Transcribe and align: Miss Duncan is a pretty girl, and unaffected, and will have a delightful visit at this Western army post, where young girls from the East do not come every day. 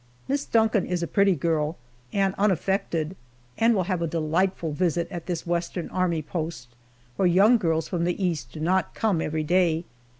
Miss 0.27 0.45
Duncan 0.45 0.83
is 0.83 1.03
a 1.03 1.07
pretty 1.07 1.35
girl, 1.35 1.77
and 2.11 2.33
unaffected, 2.35 3.15
and 3.59 3.75
will 3.75 3.83
have 3.83 4.01
a 4.01 4.07
delightful 4.07 4.71
visit 4.73 5.07
at 5.11 5.27
this 5.27 5.45
Western 5.45 5.89
army 5.89 6.23
post, 6.23 6.69
where 7.17 7.27
young 7.27 7.57
girls 7.59 7.87
from 7.87 8.05
the 8.05 8.19
East 8.23 8.51
do 8.51 8.59
not 8.59 8.95
come 8.95 9.21
every 9.21 9.43
day. 9.43 9.85